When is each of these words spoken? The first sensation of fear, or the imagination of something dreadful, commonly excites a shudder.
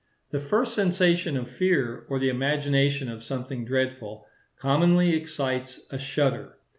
The 0.31 0.39
first 0.39 0.73
sensation 0.73 1.37
of 1.37 1.47
fear, 1.47 2.07
or 2.09 2.17
the 2.17 2.29
imagination 2.29 3.07
of 3.07 3.21
something 3.23 3.65
dreadful, 3.65 4.25
commonly 4.59 5.13
excites 5.15 5.79
a 5.91 5.99
shudder. 5.99 6.57